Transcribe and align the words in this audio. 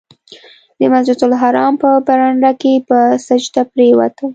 د 0.79 0.81
مسجدالحرام 0.93 1.73
په 1.83 1.89
برنډه 2.07 2.51
کې 2.61 2.73
په 2.89 2.97
سجده 3.27 3.63
پرېوتم. 3.71 4.29